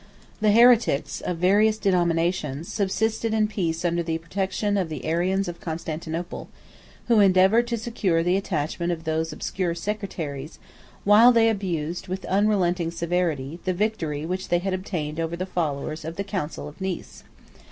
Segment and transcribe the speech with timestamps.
[0.39, 5.47] 25 The heretics, of various denominations, subsisted in peace under the protection of the Arians
[5.47, 6.49] of Constantinople;
[7.07, 10.57] who endeavored to secure the attachment of those obscure sectaries,
[11.03, 16.03] while they abused, with unrelenting severity, the victory which they had obtained over the followers
[16.03, 17.23] of the council of Nice.